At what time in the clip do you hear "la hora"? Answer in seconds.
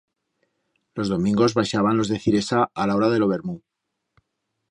2.91-3.11